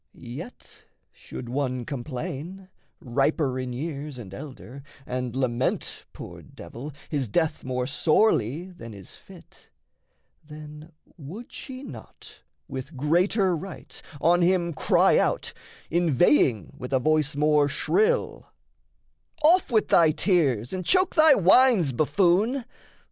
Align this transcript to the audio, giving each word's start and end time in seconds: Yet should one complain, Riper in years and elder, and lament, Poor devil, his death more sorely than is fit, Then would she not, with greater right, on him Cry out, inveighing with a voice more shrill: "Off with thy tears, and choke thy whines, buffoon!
Yet 0.15 0.81
should 1.13 1.47
one 1.47 1.85
complain, 1.85 2.69
Riper 2.99 3.59
in 3.59 3.71
years 3.71 4.17
and 4.17 4.33
elder, 4.33 4.81
and 5.05 5.35
lament, 5.35 6.05
Poor 6.11 6.41
devil, 6.41 6.91
his 7.09 7.29
death 7.29 7.63
more 7.63 7.85
sorely 7.85 8.71
than 8.71 8.95
is 8.95 9.15
fit, 9.15 9.69
Then 10.43 10.91
would 11.17 11.53
she 11.53 11.83
not, 11.83 12.41
with 12.67 12.97
greater 12.97 13.55
right, 13.55 14.01
on 14.19 14.41
him 14.41 14.73
Cry 14.73 15.19
out, 15.19 15.53
inveighing 15.91 16.73
with 16.79 16.93
a 16.93 16.99
voice 16.99 17.35
more 17.35 17.69
shrill: 17.69 18.47
"Off 19.43 19.69
with 19.71 19.89
thy 19.89 20.09
tears, 20.09 20.73
and 20.73 20.83
choke 20.83 21.13
thy 21.13 21.35
whines, 21.35 21.91
buffoon! 21.91 22.65